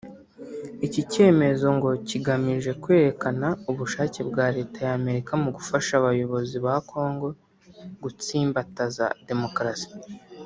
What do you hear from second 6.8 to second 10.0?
Congo gutsimbataza demokarasi